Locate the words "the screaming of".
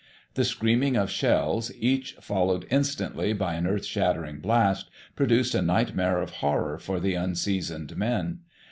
0.33-1.11